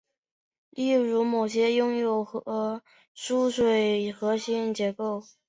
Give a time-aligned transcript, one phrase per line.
[0.71, 2.27] 例如某些拥有
[3.13, 5.23] 疏水核心结构。